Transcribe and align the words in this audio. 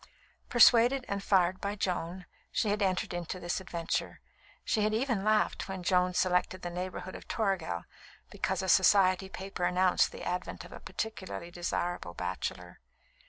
Persuaded 0.49 1.05
and 1.07 1.21
fired 1.21 1.61
by 1.61 1.75
Joan, 1.75 2.25
she 2.51 2.69
had 2.69 2.81
entered 2.81 3.13
into 3.13 3.39
this 3.39 3.61
adventure. 3.61 4.19
She 4.65 4.81
had 4.81 4.95
even 4.95 5.23
laughed 5.23 5.69
when 5.69 5.83
Joan 5.83 6.15
selected 6.15 6.63
the 6.63 6.71
neighbourhood 6.71 7.15
of 7.15 7.27
Toragel 7.27 7.83
because 8.31 8.63
a 8.63 8.67
Society 8.67 9.29
paper 9.29 9.63
announced 9.63 10.11
the 10.11 10.23
advent 10.23 10.65
of 10.65 10.71
a 10.71 10.79
particularly 10.79 11.51
desirable 11.51 12.15
bachelor. 12.15 12.79